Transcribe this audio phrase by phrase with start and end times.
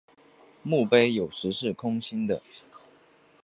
[0.63, 2.41] 墓碑有时是空心的。